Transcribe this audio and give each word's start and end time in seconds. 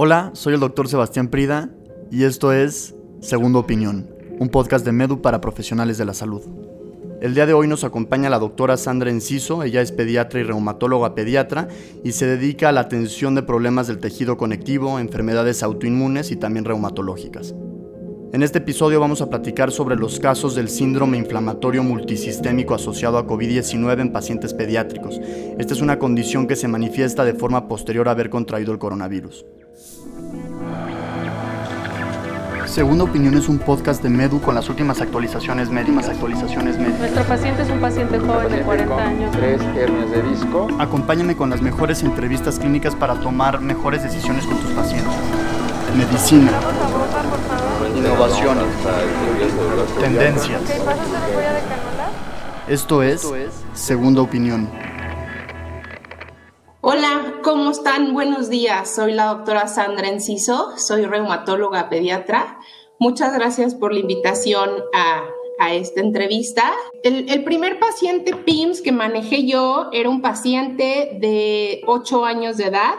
Hola, 0.00 0.30
soy 0.34 0.54
el 0.54 0.60
doctor 0.60 0.86
Sebastián 0.86 1.26
Prida 1.26 1.70
y 2.12 2.22
esto 2.22 2.52
es 2.52 2.94
Segunda 3.20 3.58
Opinión, 3.58 4.08
un 4.38 4.48
podcast 4.48 4.84
de 4.84 4.92
Medu 4.92 5.20
para 5.22 5.40
profesionales 5.40 5.98
de 5.98 6.04
la 6.04 6.14
salud. 6.14 6.40
El 7.20 7.34
día 7.34 7.46
de 7.46 7.52
hoy 7.52 7.66
nos 7.66 7.82
acompaña 7.82 8.30
la 8.30 8.38
doctora 8.38 8.76
Sandra 8.76 9.10
Enciso, 9.10 9.64
ella 9.64 9.82
es 9.82 9.90
pediatra 9.90 10.38
y 10.38 10.44
reumatóloga 10.44 11.16
pediatra 11.16 11.66
y 12.04 12.12
se 12.12 12.26
dedica 12.26 12.68
a 12.68 12.72
la 12.72 12.82
atención 12.82 13.34
de 13.34 13.42
problemas 13.42 13.88
del 13.88 13.98
tejido 13.98 14.36
conectivo, 14.36 15.00
enfermedades 15.00 15.64
autoinmunes 15.64 16.30
y 16.30 16.36
también 16.36 16.64
reumatológicas. 16.64 17.56
En 18.32 18.44
este 18.44 18.58
episodio 18.58 19.00
vamos 19.00 19.20
a 19.20 19.28
platicar 19.28 19.72
sobre 19.72 19.96
los 19.96 20.20
casos 20.20 20.54
del 20.54 20.68
síndrome 20.68 21.18
inflamatorio 21.18 21.82
multisistémico 21.82 22.76
asociado 22.76 23.18
a 23.18 23.26
COVID-19 23.26 24.00
en 24.00 24.12
pacientes 24.12 24.54
pediátricos. 24.54 25.20
Esta 25.58 25.74
es 25.74 25.80
una 25.80 25.98
condición 25.98 26.46
que 26.46 26.54
se 26.54 26.68
manifiesta 26.68 27.24
de 27.24 27.34
forma 27.34 27.66
posterior 27.66 28.06
a 28.06 28.12
haber 28.12 28.30
contraído 28.30 28.70
el 28.70 28.78
coronavirus. 28.78 29.44
Segunda 32.66 33.04
Opinión 33.04 33.34
es 33.34 33.48
un 33.48 33.58
podcast 33.58 34.02
de 34.02 34.08
Medu 34.08 34.40
con 34.40 34.54
las 34.54 34.68
últimas 34.68 35.00
actualizaciones 35.00 35.70
médicas. 35.70 36.08
Actualizaciones 36.08 36.78
médicas. 36.78 37.00
Nuestro 37.00 37.24
paciente 37.24 37.62
es 37.62 37.70
un 37.70 37.80
paciente 37.80 38.18
joven 38.18 38.52
de 38.52 38.60
40 38.62 38.96
años. 38.96 39.32
Tres 39.32 39.60
hernias 39.76 40.10
de 40.10 40.22
disco. 40.22 40.68
Acompáñame 40.78 41.36
con 41.36 41.50
las 41.50 41.62
mejores 41.62 42.02
entrevistas 42.02 42.58
clínicas 42.58 42.94
para 42.94 43.14
tomar 43.20 43.60
mejores 43.60 44.02
decisiones 44.02 44.46
con 44.46 44.58
tus 44.58 44.70
pacientes. 44.72 45.12
Medicina, 45.96 46.52
innovaciones, 47.96 48.64
tendencias. 49.98 50.60
Esto 52.68 53.02
es 53.02 53.26
Segunda 53.72 54.20
Opinión. 54.22 54.68
Hola, 56.90 57.34
¿cómo 57.44 57.70
están? 57.70 58.14
Buenos 58.14 58.48
días. 58.48 58.94
Soy 58.94 59.12
la 59.12 59.26
doctora 59.26 59.68
Sandra 59.68 60.08
Enciso, 60.08 60.72
soy 60.78 61.04
reumatóloga 61.04 61.90
pediatra. 61.90 62.60
Muchas 62.98 63.34
gracias 63.34 63.74
por 63.74 63.92
la 63.92 64.00
invitación 64.00 64.70
a, 64.94 65.28
esta 65.70 66.00
entrevista. 66.00 66.72
El, 67.02 67.28
el, 67.28 67.44
primer 67.44 67.78
paciente 67.78 68.34
PIMS 68.34 68.80
que 68.80 68.90
manejé 68.90 69.46
yo 69.46 69.90
era 69.92 70.08
un 70.08 70.22
paciente 70.22 71.18
de 71.20 71.82
8 71.86 72.24
años 72.24 72.56
de 72.56 72.68
edad. 72.68 72.94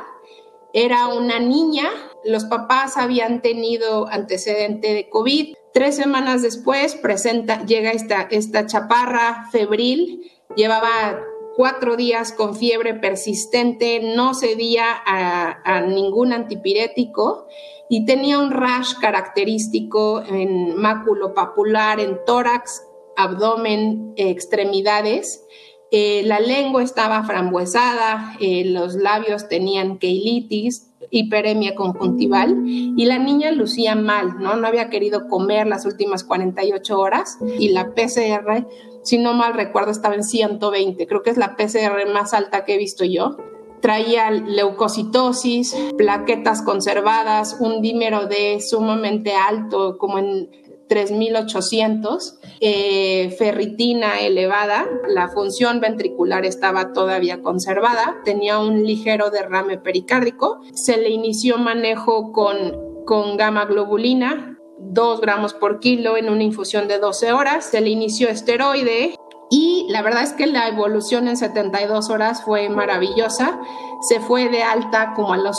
Era 0.72 1.08
una 1.08 1.40
niña. 1.40 1.90
Los 2.24 2.46
papás 2.46 2.96
habían 2.96 3.42
tenido 3.42 4.08
antecedente 4.08 4.94
de 4.94 5.10
COVID. 5.10 5.56
Tres 5.74 5.96
semanas 5.96 6.44
después 6.44 6.94
presenta, 6.94 7.66
llega 7.66 7.90
esta, 7.90 8.28
esta 8.30 8.68
chaparra 8.68 9.48
febril. 9.52 10.32
Llevaba 10.56 11.24
cuatro 11.60 11.98
días 11.98 12.32
con 12.32 12.56
fiebre 12.56 12.94
persistente, 12.94 14.00
no 14.16 14.34
cedía 14.34 14.86
a, 15.06 15.60
a, 15.66 15.82
ningún 15.82 16.32
antipirético 16.32 17.48
y 17.90 18.06
tenía 18.06 18.40
un 18.40 18.52
rash 18.52 18.94
característico 19.02 20.24
en 20.24 20.78
máculo 20.78 21.34
papular, 21.34 22.00
en 22.00 22.18
tórax, 22.26 22.84
abdomen, 23.18 24.14
extremidades. 24.16 25.44
Eh, 25.92 26.22
la 26.24 26.40
lengua 26.40 26.82
estaba 26.82 27.26
frambuesada, 27.26 28.38
eh, 28.40 28.64
los 28.64 28.96
labios 28.96 29.50
tenían 29.50 29.98
keilitis, 29.98 30.90
hiperemia 31.12 31.76
conjuntival 31.76 32.64
y 32.66 33.06
la 33.06 33.18
niña 33.18 33.52
lucía 33.52 33.96
mal, 33.96 34.40
¿no? 34.40 34.56
No 34.56 34.68
había 34.68 34.90
querido 34.90 35.28
comer 35.28 35.68
las 35.68 35.86
últimas 35.86 36.24
48 36.24 37.00
horas 37.00 37.38
y 37.58 37.70
la 37.70 37.94
PCR 37.96 38.68
si 39.10 39.18
no 39.18 39.34
mal 39.34 39.56
recuerdo, 39.56 39.90
estaba 39.90 40.14
en 40.14 40.24
120. 40.24 41.08
Creo 41.08 41.24
que 41.24 41.32
es 41.32 41.38
la 41.38 41.56
PCR 41.56 42.08
más 42.14 42.36
alta 42.36 42.64
que 42.64 42.76
he 42.76 42.78
visto 42.78 43.04
yo. 43.04 43.38
Traía 43.82 44.30
leucocitosis, 44.30 45.76
plaquetas 45.98 46.62
conservadas, 46.62 47.58
un 47.60 47.82
dímero 47.82 48.28
D 48.28 48.62
sumamente 48.62 49.34
alto, 49.34 49.98
como 49.98 50.20
en 50.20 50.52
3800, 50.90 52.40
eh, 52.60 53.36
ferritina 53.40 54.20
elevada, 54.20 54.86
la 55.08 55.30
función 55.30 55.80
ventricular 55.80 56.46
estaba 56.46 56.94
todavía 56.94 57.42
conservada, 57.42 58.18
tenía 58.26 58.60
un 58.60 58.84
ligero 58.84 59.32
derrame 59.32 59.80
pericárdico, 59.80 60.60
se 60.74 60.98
le 60.98 61.10
inició 61.10 61.58
manejo 61.58 62.32
con, 62.32 63.06
con 63.06 63.38
gamma 63.38 63.66
globulina, 63.66 64.59
2 64.80 65.22
gramos 65.22 65.54
por 65.54 65.80
kilo 65.80 66.18
en 66.18 66.30
una 66.30 66.44
infusión 66.44 66.88
de 66.88 67.00
12 67.00 67.34
horas. 67.34 67.66
Se 67.66 67.82
le 67.82 67.90
inició 67.90 68.30
esteroide 68.30 69.16
y 69.50 69.88
la 69.90 70.02
verdad 70.02 70.24
es 70.24 70.34
que 70.34 70.48
la 70.48 70.68
evolución 70.68 71.28
en 71.28 71.38
72 71.38 72.10
horas 72.10 72.44
fue 72.44 72.70
maravillosa. 72.70 73.60
Se 74.02 74.20
fue 74.20 74.50
de 74.50 74.64
alta 74.64 75.14
como 75.16 75.34
a 75.34 75.38
los 75.38 75.58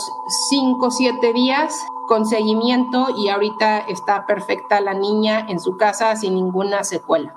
5 0.50 0.86
o 0.86 0.90
7 0.90 1.32
días 1.32 1.74
con 2.08 2.26
seguimiento 2.26 3.08
y 3.16 3.28
ahorita 3.28 3.80
está 3.88 4.26
perfecta 4.26 4.80
la 4.80 4.94
niña 4.94 5.46
en 5.48 5.60
su 5.60 5.76
casa 5.76 6.16
sin 6.16 6.34
ninguna 6.34 6.82
secuela. 6.82 7.36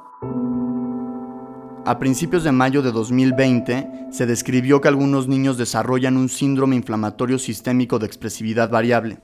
A 1.86 2.00
principios 2.00 2.46
de 2.46 2.54
mayo 2.54 2.82
de 2.82 2.94
2020 2.94 4.08
se 4.12 4.26
describió 4.26 4.80
que 4.80 4.88
algunos 4.88 5.28
niños 5.28 5.58
desarrollan 5.58 6.16
un 6.16 6.30
síndrome 6.30 6.78
inflamatorio 6.78 7.38
sistémico 7.38 8.00
de 8.00 8.06
expresividad 8.06 8.70
variable. 8.70 9.20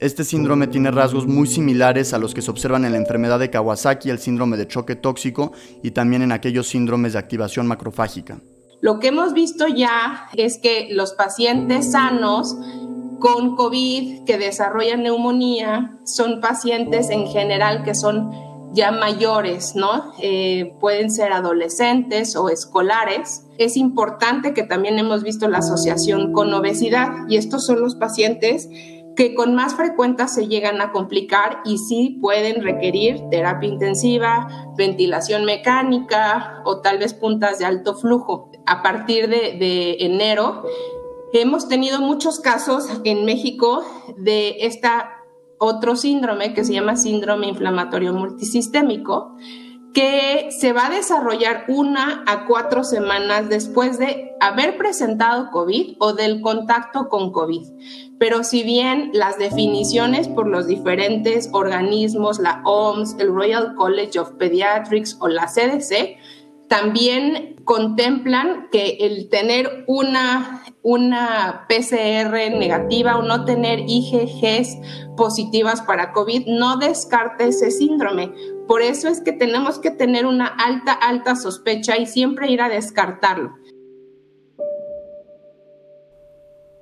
Este 0.00 0.24
síndrome 0.24 0.66
tiene 0.66 0.90
rasgos 0.90 1.26
muy 1.26 1.46
similares 1.46 2.12
a 2.12 2.18
los 2.18 2.34
que 2.34 2.42
se 2.42 2.50
observan 2.50 2.84
en 2.84 2.92
la 2.92 2.98
enfermedad 2.98 3.38
de 3.38 3.50
Kawasaki, 3.50 4.10
el 4.10 4.18
síndrome 4.18 4.56
de 4.56 4.66
choque 4.66 4.96
tóxico 4.96 5.52
y 5.82 5.92
también 5.92 6.22
en 6.22 6.32
aquellos 6.32 6.66
síndromes 6.66 7.12
de 7.12 7.20
activación 7.20 7.66
macrofágica. 7.66 8.40
Lo 8.80 8.98
que 8.98 9.08
hemos 9.08 9.32
visto 9.34 9.66
ya 9.68 10.28
es 10.34 10.58
que 10.58 10.88
los 10.90 11.14
pacientes 11.14 11.92
sanos 11.92 12.56
con 13.20 13.54
COVID 13.54 14.24
que 14.24 14.36
desarrollan 14.36 15.04
neumonía 15.04 15.96
son 16.04 16.40
pacientes 16.40 17.08
en 17.10 17.26
general 17.28 17.84
que 17.84 17.94
son 17.94 18.30
ya 18.74 18.90
mayores, 18.90 19.76
¿no? 19.76 20.12
Eh, 20.20 20.74
pueden 20.80 21.10
ser 21.10 21.32
adolescentes 21.32 22.34
o 22.34 22.48
escolares. 22.48 23.46
Es 23.56 23.76
importante 23.76 24.52
que 24.52 24.64
también 24.64 24.98
hemos 24.98 25.22
visto 25.22 25.48
la 25.48 25.58
asociación 25.58 26.32
con 26.32 26.52
obesidad 26.52 27.10
y 27.28 27.36
estos 27.36 27.64
son 27.64 27.80
los 27.80 27.94
pacientes 27.94 28.68
que 29.16 29.34
con 29.34 29.54
más 29.54 29.74
frecuencia 29.74 30.28
se 30.28 30.48
llegan 30.48 30.80
a 30.80 30.92
complicar 30.92 31.60
y 31.64 31.78
sí 31.78 32.18
pueden 32.20 32.62
requerir 32.62 33.20
terapia 33.30 33.68
intensiva, 33.68 34.48
ventilación 34.76 35.44
mecánica 35.44 36.62
o 36.64 36.80
tal 36.80 36.98
vez 36.98 37.14
puntas 37.14 37.58
de 37.58 37.64
alto 37.64 37.94
flujo. 37.94 38.50
A 38.66 38.82
partir 38.82 39.28
de, 39.28 39.96
enero 40.00 40.62
hemos 41.32 41.68
tenido 41.68 42.00
muchos 42.00 42.38
casos 42.40 42.88
en 43.04 43.24
México 43.24 43.84
de 44.16 44.56
esta 44.60 45.10
otro 45.58 45.96
síndrome 45.96 46.52
que 46.52 46.64
se 46.64 46.72
llama 46.72 46.96
síndrome 46.96 47.48
inflamatorio 47.48 48.12
multisistémico, 48.12 49.34
que 49.94 50.48
se 50.50 50.72
va 50.72 50.88
a 50.88 50.90
desarrollar 50.90 51.64
una 51.68 52.24
a 52.26 52.46
cuatro 52.46 52.82
semanas 52.82 53.48
después 53.48 53.96
de 53.98 54.32
haber 54.40 54.76
presentado 54.76 55.52
COVID 55.52 55.96
o 56.00 56.12
del 56.12 56.40
contacto 56.40 57.08
con 57.08 57.30
COVID. 57.30 57.62
Pero 58.18 58.42
si 58.42 58.64
bien 58.64 59.10
las 59.14 59.38
definiciones 59.38 60.26
por 60.26 60.48
los 60.48 60.66
diferentes 60.66 61.48
organismos, 61.52 62.40
la 62.40 62.60
OMS, 62.64 63.16
el 63.20 63.28
Royal 63.28 63.76
College 63.76 64.18
of 64.18 64.32
Pediatrics 64.32 65.16
o 65.20 65.28
la 65.28 65.46
CDC, 65.46 66.18
también 66.68 67.56
contemplan 67.64 68.68
que 68.72 68.96
el 69.00 69.28
tener 69.28 69.84
una, 69.86 70.63
una 70.84 71.66
PCR 71.66 72.56
negativa 72.56 73.16
o 73.16 73.22
no 73.22 73.46
tener 73.46 73.80
IgGs 73.88 74.76
positivas 75.16 75.80
para 75.80 76.12
COVID 76.12 76.46
no 76.46 76.76
descarte 76.76 77.48
ese 77.48 77.70
síndrome. 77.70 78.32
Por 78.68 78.82
eso 78.82 79.08
es 79.08 79.22
que 79.22 79.32
tenemos 79.32 79.78
que 79.78 79.90
tener 79.90 80.26
una 80.26 80.46
alta, 80.46 80.92
alta 80.92 81.36
sospecha 81.36 81.96
y 81.96 82.04
siempre 82.04 82.50
ir 82.50 82.60
a 82.60 82.68
descartarlo. 82.68 83.56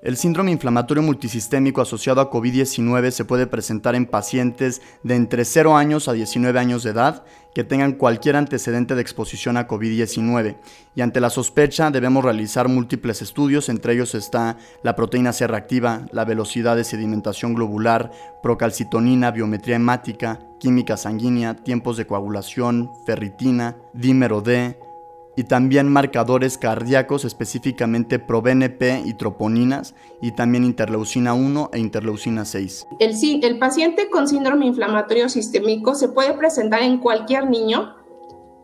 El 0.03 0.17
síndrome 0.17 0.51
inflamatorio 0.51 1.01
multisistémico 1.01 1.81
asociado 1.81 2.21
a 2.21 2.29
COVID-19 2.29 3.13
se 3.13 3.25
puede 3.25 3.47
presentar 3.47 3.95
en 3.95 4.07
pacientes 4.07 4.83
de 5.05 5.15
entre 5.15 5.45
0 5.45 5.77
años 5.77 6.09
a 6.09 6.13
19 6.13 6.59
años 6.59 6.83
de 6.83 6.91
edad 6.91 7.23
que 7.55 7.63
tengan 7.63 7.93
cualquier 7.93 8.35
antecedente 8.35 8.97
de 8.97 9.01
exposición 9.01 9.57
a 9.57 9.69
COVID-19 9.69 10.57
y 10.97 11.03
ante 11.03 11.21
la 11.21 11.31
sospecha 11.31 11.93
debemos 11.93 12.25
realizar 12.25 12.67
múltiples 12.67 13.23
estudios, 13.23 13.69
entre 13.69 13.93
ellos 13.93 14.17
está 14.17 14.57
la 14.83 14.97
proteína 14.97 15.33
C 15.33 15.47
reactiva, 15.47 16.07
la 16.11 16.25
velocidad 16.25 16.75
de 16.75 16.83
sedimentación 16.83 17.55
globular, 17.55 18.11
procalcitonina, 18.43 19.31
biometría 19.31 19.77
hemática, 19.77 20.41
química 20.59 20.97
sanguínea, 20.97 21.55
tiempos 21.55 21.97
de 21.97 22.09
coagulación, 22.09 22.91
ferritina, 23.07 23.77
dímero 23.93 24.41
D, 24.41 24.77
y 25.37 25.45
también 25.45 25.89
marcadores 25.89 26.59
cardíacos, 26.59 27.25
específicamente 27.25 28.19
ProBNP 28.19 29.03
y 29.07 29.15
troponinas, 29.15 29.95
y 30.21 30.33
también 30.33 30.65
interleucina 30.65 31.35
1 31.35 31.71
e 31.73 31.79
interleucina 31.79 32.45
6. 32.45 32.87
El, 33.01 33.15
el 33.43 33.59
paciente 33.59 34.11
con 34.11 34.29
síndrome 34.29 34.67
inflamatorio 34.67 35.29
sistémico 35.29 35.95
se 35.95 36.09
puede 36.09 36.35
presentar 36.35 36.83
en 36.83 36.99
cualquier 36.99 37.49
niño 37.49 37.95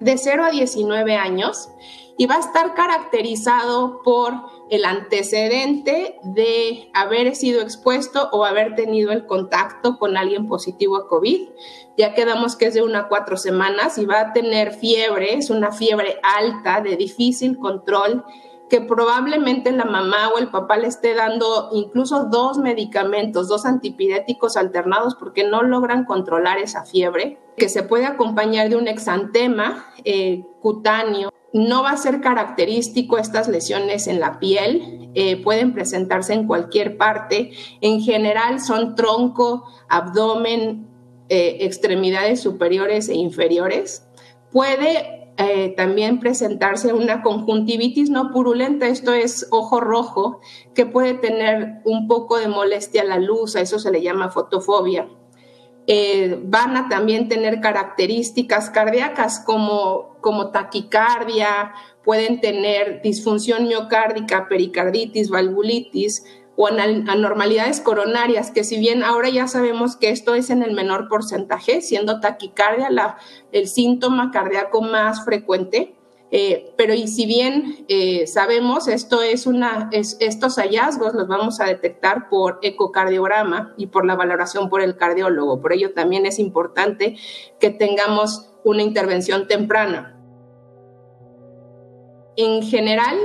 de 0.01 0.19
0 0.19 0.45
a 0.45 0.51
19 0.51 1.17
años 1.17 1.71
y 2.19 2.27
va 2.27 2.37
a 2.37 2.41
estar 2.41 2.75
caracterizado 2.75 4.03
por 4.03 4.35
el 4.71 4.85
antecedente 4.85 6.19
de 6.23 6.91
haber 6.95 7.35
sido 7.35 7.61
expuesto 7.63 8.29
o 8.33 8.45
haber 8.45 8.75
tenido 8.75 9.13
el 9.13 9.27
contacto 9.27 9.99
con 9.99 10.17
alguien 10.17 10.47
positivo 10.47 10.97
a 10.97 11.09
COVID. 11.09 11.49
Ya 11.97 12.15
quedamos 12.15 12.57
que 12.57 12.67
es 12.67 12.75
de 12.75 12.83
una 12.83 13.01
a 13.01 13.09
cuatro 13.09 13.37
semanas 13.37 13.99
y 13.99 14.07
va 14.07 14.21
a 14.21 14.33
tener 14.33 14.73
fiebre, 14.73 15.35
es 15.35 15.51
una 15.51 15.73
fiebre 15.73 16.19
alta 16.23 16.81
de 16.81 16.97
difícil 16.97 17.59
control 17.59 18.25
que 18.69 18.81
probablemente 18.81 19.73
la 19.73 19.85
mamá 19.85 20.29
o 20.29 20.39
el 20.39 20.49
papá 20.49 20.77
le 20.77 20.89
esté 20.89 21.15
dando 21.15 21.71
incluso 21.73 22.25
dos 22.25 22.59
medicamentos, 22.59 23.49
dos 23.49 23.65
antipiréticos 23.65 24.57
alternados 24.57 25.15
porque 25.15 25.45
no 25.45 25.63
logran 25.63 26.05
controlar 26.05 26.59
esa 26.59 26.85
fiebre, 26.85 27.39
que 27.57 27.69
se 27.69 27.83
puede 27.83 28.07
acompañar 28.07 28.69
de 28.69 28.77
un 28.77 28.89
exantema 28.89 29.87
eh, 30.05 30.45
cutáneo. 30.61 31.31
No 31.53 31.83
va 31.83 31.93
a 31.93 31.97
ser 31.97 32.21
característico 32.21 33.19
estas 33.19 33.49
lesiones 33.49 34.07
en 34.07 34.21
la 34.21 34.39
piel, 34.39 35.11
eh, 35.15 35.43
pueden 35.43 35.73
presentarse 35.73 36.35
en 36.35 36.47
cualquier 36.47 36.99
parte. 36.99 37.53
En 37.81 38.01
general 38.01 38.61
son 38.61 38.95
tronco, 38.95 39.65
abdomen, 39.89 40.87
eh, 41.31 41.59
extremidades 41.61 42.41
superiores 42.41 43.09
e 43.09 43.15
inferiores. 43.15 44.07
Puede 44.53 45.33
eh, 45.39 45.75
también 45.77 46.19
presentarse 46.19 46.93
una 46.93 47.23
conjuntivitis 47.23 48.11
no 48.11 48.33
purulenta, 48.33 48.89
esto 48.89 49.13
es 49.13 49.47
ojo 49.51 49.79
rojo, 49.81 50.41
que 50.75 50.85
puede 50.85 51.15
tener 51.15 51.81
un 51.85 52.09
poco 52.09 52.39
de 52.39 52.49
molestia 52.49 53.03
a 53.03 53.05
la 53.05 53.19
luz, 53.19 53.55
a 53.55 53.61
eso 53.61 53.79
se 53.79 53.93
le 53.93 54.03
llama 54.03 54.31
fotofobia. 54.31 55.09
Eh, 55.91 56.39
van 56.45 56.77
a 56.77 56.91
también 56.91 57.29
tener 57.29 57.63
características 57.63 58.69
cardíacas 58.69 59.41
como, 59.41 60.19
como 60.21 60.51
taquicardia, 60.51 61.73
pueden 62.05 62.43
tener 62.43 63.01
disfunción 63.01 63.67
miocárdica, 63.67 64.49
pericarditis, 64.49 65.31
valvulitis, 65.31 66.25
o 66.61 66.67
anormalidades 66.67 67.81
coronarias, 67.81 68.51
que 68.51 68.65
si 68.65 68.79
bien 68.79 69.05
ahora 69.05 69.31
ya 69.31 69.47
sabemos 69.47 69.97
que 69.97 70.11
esto 70.11 70.35
es 70.35 70.51
en 70.51 70.65
el 70.65 70.75
menor 70.75 71.09
porcentaje, 71.09 71.81
siendo 71.81 72.19
taquicardia 72.19 72.91
la, 72.91 73.17
el 73.53 73.69
síntoma 73.69 74.33
cardíaco 74.33 74.83
más 74.83 75.25
frecuente, 75.25 75.95
eh, 76.31 76.75
pero 76.77 76.93
y 76.93 77.09
si 77.09 77.25
bien 77.25 77.87
eh, 77.89 78.27
sabemos 78.27 78.87
esto 78.87 79.23
es 79.23 79.47
una, 79.47 79.89
estos 79.93 80.57
hallazgos 80.57 81.15
los 81.15 81.27
vamos 81.27 81.61
a 81.61 81.65
detectar 81.65 82.29
por 82.29 82.59
ecocardiograma 82.63 83.73
y 83.79 83.87
por 83.87 84.05
la 84.05 84.15
valoración 84.15 84.69
por 84.69 84.83
el 84.83 84.97
cardiólogo. 84.97 85.61
Por 85.61 85.73
ello 85.73 85.95
también 85.95 86.27
es 86.27 86.39
importante 86.39 87.17
que 87.59 87.71
tengamos 87.71 88.51
una 88.65 88.83
intervención 88.83 89.47
temprana. 89.47 90.15
En 92.37 92.63
general, 92.63 93.17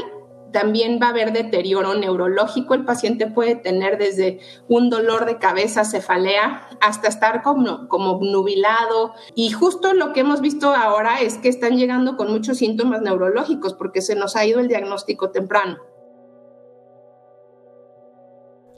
también 0.53 0.99
va 1.01 1.07
a 1.07 1.09
haber 1.09 1.33
deterioro 1.33 1.95
neurológico. 1.95 2.73
El 2.73 2.85
paciente 2.85 3.27
puede 3.27 3.55
tener 3.55 3.97
desde 3.97 4.39
un 4.69 4.89
dolor 4.89 5.25
de 5.25 5.37
cabeza, 5.37 5.83
cefalea, 5.83 6.69
hasta 6.79 7.09
estar 7.09 7.41
como, 7.41 7.89
como 7.89 8.19
nubilado. 8.21 9.13
Y 9.35 9.51
justo 9.51 9.93
lo 9.93 10.13
que 10.13 10.21
hemos 10.21 10.39
visto 10.39 10.73
ahora 10.73 11.19
es 11.19 11.37
que 11.37 11.49
están 11.49 11.77
llegando 11.77 12.15
con 12.15 12.31
muchos 12.31 12.59
síntomas 12.59 13.01
neurológicos 13.01 13.73
porque 13.73 14.01
se 14.01 14.15
nos 14.15 14.37
ha 14.37 14.45
ido 14.45 14.61
el 14.61 14.69
diagnóstico 14.69 15.31
temprano. 15.31 15.79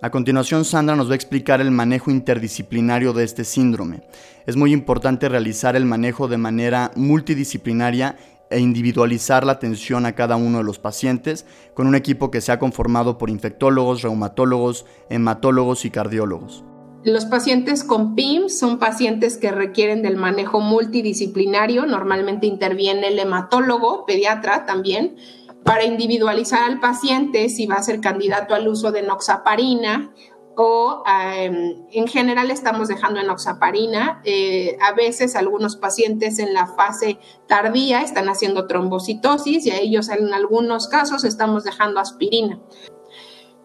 A 0.02 0.12
continuación, 0.12 0.66
Sandra 0.66 0.96
nos 0.96 1.10
va 1.10 1.14
a 1.14 1.16
explicar 1.16 1.62
el 1.62 1.72
manejo 1.72 2.12
interdisciplinario 2.12 3.12
de 3.14 3.24
este 3.24 3.44
síndrome. 3.44 4.04
Es 4.46 4.56
muy 4.56 4.72
importante 4.72 5.30
realizar 5.30 5.76
el 5.76 5.86
manejo 5.86 6.28
de 6.28 6.38
manera 6.38 6.92
multidisciplinaria 6.96 8.18
e 8.56 8.60
individualizar 8.60 9.46
la 9.46 9.52
atención 9.52 10.06
a 10.06 10.16
cada 10.16 10.38
uno 10.38 10.60
de 10.60 10.64
los 10.64 10.80
pacientes 10.80 11.46
con 11.74 11.88
un 11.88 11.96
equipo 11.96 12.32
que 12.32 12.40
sea 12.40 12.58
conformado 12.58 13.18
por 13.18 13.30
infectólogos, 13.30 14.02
reumatólogos, 14.02 14.86
hematólogos 15.10 15.84
y 15.84 15.90
cardiólogos. 15.90 16.64
Los 17.04 17.26
pacientes 17.26 17.84
con 17.84 18.16
PIM 18.16 18.48
son 18.48 18.80
pacientes 18.80 19.36
que 19.36 19.52
requieren 19.52 20.02
del 20.02 20.16
manejo 20.16 20.62
multidisciplinario. 20.62 21.86
Normalmente 21.86 22.48
interviene 22.48 23.10
el 23.10 23.20
hematólogo, 23.20 24.06
pediatra 24.06 24.66
también, 24.66 25.18
para 25.66 25.84
individualizar 25.84 26.64
al 26.64 26.80
paciente 26.80 27.50
si 27.50 27.66
va 27.66 27.76
a 27.76 27.84
ser 27.84 28.00
candidato 28.00 28.56
al 28.56 28.70
uso 28.70 28.94
de 28.94 29.02
noxaparina 29.02 30.14
o 30.58 31.04
em, 31.06 31.86
en 31.92 32.08
general 32.08 32.52
estamos 32.52 32.88
dejando 32.88 33.20
enoxaparina. 33.20 34.22
Eh, 34.24 34.78
a 34.82 34.94
veces 34.94 35.36
algunos 35.36 35.76
pacientes 35.76 36.40
en 36.40 36.54
la 36.54 36.68
fase 36.68 37.18
tardía 37.48 38.02
están 38.02 38.30
haciendo 38.30 38.68
trombocitosis 38.68 39.66
y 39.66 39.72
a 39.72 39.80
ellos 39.80 40.10
en 40.10 40.34
algunos 40.34 40.88
casos 40.88 41.24
estamos 41.24 41.64
dejando 41.64 42.00
aspirina. 42.00 42.60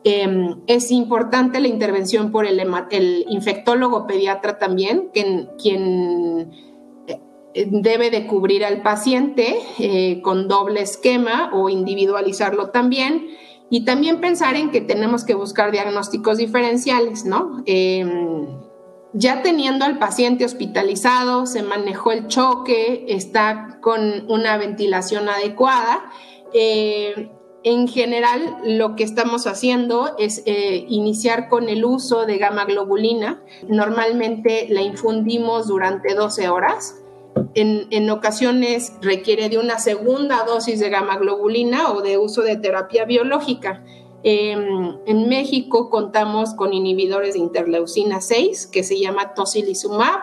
Em, 0.02 0.60
es 0.66 0.90
importante 0.90 1.60
la 1.60 1.68
intervención 1.68 2.32
por 2.32 2.46
el, 2.46 2.60
infectólogo 3.28 4.06
pediatra 4.06 4.58
también, 4.58 5.10
quien 5.12 6.50
eh, 7.06 7.68
debe 7.70 8.10
de 8.10 8.26
cubrir 8.26 8.64
al 8.64 8.82
paciente 8.82 9.58
eh, 9.78 10.22
con 10.22 10.48
doble 10.48 10.80
esquema 10.80 11.50
o 11.52 11.68
individualizarlo 11.68 12.70
también 12.70 13.28
y 13.70 13.84
también 13.84 14.20
pensar 14.20 14.56
en 14.56 14.70
que 14.70 14.80
tenemos 14.80 15.24
que 15.24 15.34
buscar 15.34 15.70
diagnósticos 15.70 16.38
diferenciales, 16.38 17.24
¿no? 17.24 17.62
Em, 17.66 18.48
ya 19.12 19.42
teniendo 19.42 19.84
al 19.84 19.98
paciente 19.98 20.44
hospitalizado, 20.44 21.46
se 21.46 21.62
manejó 21.62 22.10
el 22.10 22.26
choque, 22.26 23.06
está 23.08 23.78
con 23.80 24.28
una 24.28 24.56
ventilación 24.56 25.28
adecuada. 25.28 26.10
Eh, 26.52 27.30
en 27.62 27.88
general, 27.88 28.56
lo 28.64 28.96
que 28.96 29.04
estamos 29.04 29.46
haciendo 29.46 30.16
es 30.18 30.42
eh, 30.46 30.86
iniciar 30.88 31.48
con 31.48 31.68
el 31.68 31.84
uso 31.84 32.26
de 32.26 32.38
gamma 32.38 32.64
globulina. 32.64 33.42
Normalmente 33.68 34.66
la 34.70 34.82
infundimos 34.82 35.68
durante 35.68 36.14
12 36.14 36.48
horas 36.48 36.99
en, 37.54 38.10
ocasiones 38.10 38.92
requiere 39.00 39.48
de 39.48 39.58
una 39.58 39.78
segunda 39.78 40.44
dosis 40.44 40.80
de 40.80 40.90
gamma 40.90 41.18
globulina 41.18 41.92
o 41.92 42.02
de 42.02 42.18
uso 42.18 42.42
de 42.42 42.56
terapia 42.56 43.04
biológica. 43.04 43.84
Em, 44.22 44.96
en 45.06 45.28
México 45.28 45.88
contamos 45.90 46.54
con 46.54 46.72
inhibidores 46.72 47.34
de 47.34 47.40
interleucina 47.40 48.20
6 48.20 48.66
que 48.66 48.82
se 48.82 48.98
llama 48.98 49.34
tocilizumab 49.34 50.20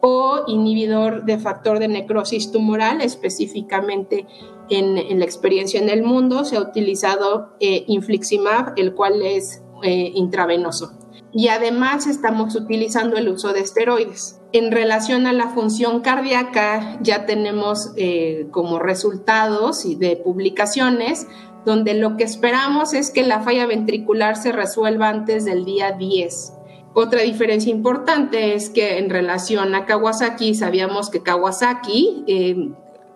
o 0.00 0.44
inhibidor 0.46 1.24
de 1.24 1.38
factor 1.38 1.78
de 1.78 1.88
necrosis 1.88 2.52
tumoral, 2.52 3.00
específicamente 3.00 4.26
en, 4.70 5.18
la 5.18 5.24
experiencia 5.24 5.80
en 5.80 5.90
el 5.90 6.02
mundo 6.02 6.44
se 6.44 6.56
ha 6.56 6.60
utilizado 6.60 7.50
eh, 7.60 7.84
infliximab, 7.86 8.74
el 8.76 8.94
cual 8.94 9.20
es 9.22 9.62
eh, 9.82 10.12
intravenoso. 10.14 10.92
Y 11.32 11.48
además 11.48 12.06
estamos 12.06 12.56
utilizando 12.56 13.16
el 13.16 13.28
uso 13.28 13.52
de 13.52 13.60
esteroides. 13.60 14.39
En 14.52 14.72
relación 14.72 15.28
a 15.28 15.32
la 15.32 15.48
función 15.50 16.00
cardíaca, 16.00 16.98
ya 17.02 17.24
tenemos 17.24 17.92
eh, 17.96 18.48
como 18.50 18.80
resultados 18.80 19.84
y 19.84 19.94
de 19.94 20.16
publicaciones 20.16 21.28
donde 21.64 21.94
lo 21.94 22.16
que 22.16 22.24
esperamos 22.24 22.92
es 22.94 23.10
que 23.10 23.22
la 23.22 23.40
falla 23.42 23.66
ventricular 23.66 24.36
se 24.36 24.50
resuelva 24.50 25.08
antes 25.08 25.44
del 25.44 25.64
día 25.64 25.92
10. 25.92 26.54
Otra 26.94 27.22
diferencia 27.22 27.70
importante 27.70 28.54
es 28.54 28.70
que 28.70 28.98
en 28.98 29.10
relación 29.10 29.74
a 29.76 29.86
Kawasaki, 29.86 30.54
sabíamos 30.54 31.10
que 31.10 31.22
Kawasaki 31.22 32.24
eh, 32.26 32.70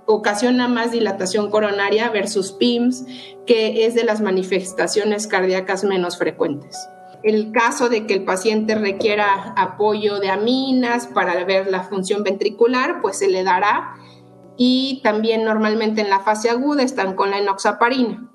ocasiona 0.07 0.69
más 0.69 0.93
dilatación 0.93 1.51
coronaria 1.51 2.11
versus 2.11 2.53
PIMS, 2.53 3.07
que 3.45 3.87
es 3.87 3.95
de 3.97 4.05
las 4.05 4.21
manifestaciones 4.21 5.27
cardíacas 5.27 5.83
menos 5.83 6.17
frecuentes 6.17 6.77
el 7.25 7.53
caso 7.53 7.89
de 7.89 8.07
que 8.07 8.15
el 8.15 8.25
paciente 8.25 8.75
requiera 8.75 9.55
apoyo 9.57 10.21
de 10.21 10.29
aminas 10.29 11.07
para 11.07 11.43
ver 11.45 11.71
la 11.71 11.83
función 11.83 12.23
ventricular, 12.23 13.01
pues 13.01 13.19
se 13.19 13.29
le 13.29 13.43
dará. 13.43 13.95
Y 14.59 15.01
también 15.03 15.43
normalmente 15.43 16.03
en 16.03 16.11
la 16.11 16.21
fase 16.21 16.51
aguda 16.51 16.83
están 16.83 17.17
con 17.17 17.31
la 17.31 17.39
enoxaparina. 17.39 18.31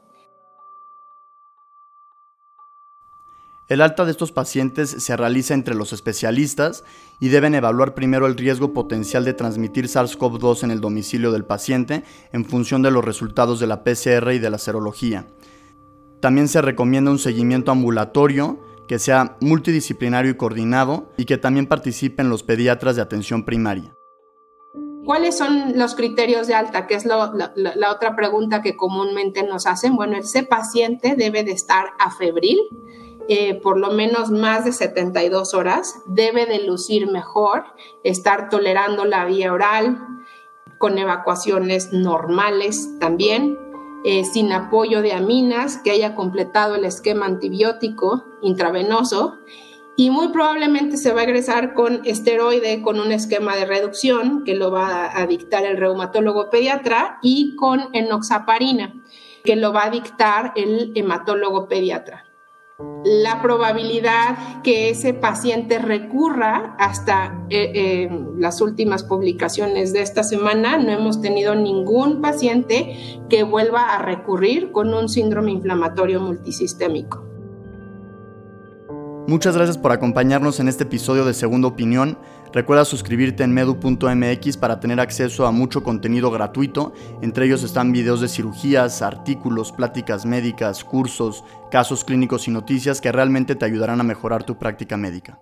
El 3.68 3.82
alta 3.82 4.04
de 4.04 4.10
estos 4.10 4.32
pacientes 4.32 4.90
se 4.90 5.16
realiza 5.16 5.54
entre 5.54 5.76
los 5.76 5.94
especialistas 5.94 6.84
y 7.20 7.30
deben 7.30 7.54
evaluar 7.54 7.94
primero 7.94 8.26
el 8.26 8.36
riesgo 8.36 8.74
potencial 8.74 9.24
de 9.24 9.36
transmitir 9.36 9.86
SARS-CoV-2 9.86 10.64
en 10.64 10.72
el 10.72 10.82
domicilio 10.82 11.32
del 11.32 11.46
paciente 11.46 12.04
en 12.34 12.46
función 12.46 12.82
de 12.82 12.90
los 12.90 13.06
resultados 13.06 13.60
de 13.60 13.68
la 13.68 13.84
PCR 13.84 14.32
y 14.34 14.40
de 14.40 14.50
la 14.50 14.58
serología. 14.58 15.28
También 16.20 16.48
se 16.48 16.64
recomienda 16.64 17.12
un 17.12 17.20
seguimiento 17.20 17.72
ambulatorio 17.72 18.60
que 18.90 18.98
sea 18.98 19.38
multidisciplinario 19.40 20.32
y 20.32 20.36
coordinado 20.36 21.14
y 21.16 21.26
que 21.26 21.38
también 21.38 21.68
participen 21.68 22.28
los 22.28 22.42
pediatras 22.42 22.96
de 22.96 23.04
atención 23.04 23.46
primaria. 23.46 23.96
¿Cuáles 25.06 25.38
son 25.38 25.78
los 25.78 25.94
criterios 25.94 26.48
de 26.48 26.56
alta? 26.56 26.88
Que 26.88 26.96
es 26.96 27.06
la, 27.06 27.32
otra 27.92 28.16
pregunta 28.16 28.64
que 28.64 28.76
comúnmente 28.76 29.44
nos 29.44 29.68
hacen. 29.68 29.96
Bueno, 29.96 30.18
ese 30.18 30.42
paciente 30.42 31.14
debe 31.16 31.44
de 31.44 31.52
estar 31.52 31.86
afebril, 32.00 32.58
eh, 33.28 33.62
por 33.62 33.78
lo 33.78 33.92
menos 33.92 34.32
más 34.32 34.66
de 34.66 34.72
72 34.72 35.54
horas, 35.54 35.94
debe 36.08 36.48
de 36.48 36.66
lucir 36.66 37.12
mejor, 37.12 37.66
estar 38.04 38.50
tolerando 38.50 39.06
la 39.06 39.24
vía 39.26 39.54
oral, 39.54 40.00
con 40.80 40.98
evacuaciones 40.98 41.94
normales 41.94 42.98
también, 43.00 43.69
eh, 44.04 44.24
sin 44.24 44.52
apoyo 44.52 45.02
de 45.02 45.14
aminas, 45.14 45.78
que 45.78 45.92
haya 45.92 46.16
completado 46.16 46.76
el 46.76 46.86
esquema 46.86 47.26
antibiótico 47.26 48.26
intravenoso 48.42 49.38
y 50.00 50.12
muy 50.12 50.30
probablemente 50.30 50.96
se 50.96 51.12
va 51.12 51.20
a 51.20 51.24
egresar 51.26 51.74
con 51.74 52.00
esteroide, 52.06 52.82
con 52.82 53.02
un 53.02 53.12
esquema 53.12 53.58
de 53.58 53.66
reducción 53.66 54.46
que 54.46 54.56
lo 54.56 54.72
va 54.72 55.12
a 55.14 55.28
dictar 55.28 55.66
el 55.66 55.76
reumatólogo 55.76 56.50
pediatra 56.50 57.20
y 57.22 57.56
con 57.58 57.90
enoxaparina 57.92 58.94
que 59.44 59.58
lo 59.58 59.74
va 59.74 59.86
a 59.86 59.90
dictar 59.90 60.54
el 60.56 60.94
hematólogo 60.96 61.68
pediatra. 61.68 62.29
La 63.06 63.42
probabilidad 63.42 64.62
que 64.64 64.90
ese 64.90 65.14
paciente 65.14 65.80
recurra 65.80 66.76
hasta 66.80 67.46
eh, 67.50 67.72
eh, 67.74 68.10
las 68.38 68.62
últimas 68.62 69.04
publicaciones 69.04 69.94
de 69.94 70.02
esta 70.02 70.24
semana, 70.24 70.78
no 70.78 70.92
hemos 70.92 71.22
tenido 71.22 71.56
ningún 71.56 72.22
paciente 72.22 73.22
que 73.30 73.44
vuelva 73.44 73.96
a 73.96 74.02
recurrir 74.02 74.72
con 74.72 74.94
un 74.94 75.10
síndrome 75.10 75.52
inflamatorio 75.52 76.22
multisistémico. 76.22 77.29
Muchas 79.30 79.56
gracias 79.56 79.78
por 79.78 79.92
acompañarnos 79.92 80.60
en 80.60 80.68
este 80.68 80.86
episodio 80.86 81.24
de 81.24 81.36
Segunda 81.36 81.68
Opinión. 81.68 82.18
Recuerda 82.52 82.84
suscribirte 82.84 83.44
en 83.44 83.54
medu.mx 83.54 84.58
para 84.58 84.80
tener 84.80 85.00
acceso 85.00 85.46
a 85.46 85.52
mucho 85.52 85.84
contenido 85.84 86.32
gratuito. 86.32 86.94
Entre 87.22 87.46
ellos 87.46 87.62
están 87.62 87.92
videos 87.92 88.22
de 88.22 88.28
cirugías, 88.28 89.04
artículos, 89.04 89.72
pláticas 89.72 90.26
médicas, 90.26 90.84
cursos, 90.84 91.44
casos 91.70 92.04
clínicos 92.04 92.48
y 92.48 92.52
noticias 92.52 93.02
que 93.02 93.12
realmente 93.12 93.54
te 93.54 93.66
ayudarán 93.66 94.02
a 94.02 94.04
mejorar 94.04 94.46
tu 94.46 94.58
práctica 94.58 94.98
médica. 94.98 95.38